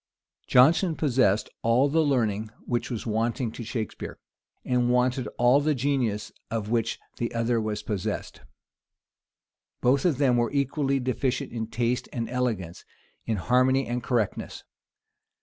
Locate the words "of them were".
10.05-10.51